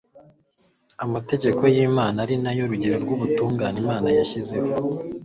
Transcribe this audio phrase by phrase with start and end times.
[1.05, 4.69] Amategeko yImana ari na yo rugero rwubutungane Imana yashyizeho